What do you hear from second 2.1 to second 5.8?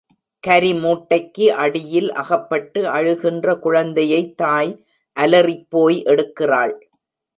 அகப்பட்டு அழுகின்ற குழந்தையைத் தாய் அலறிப்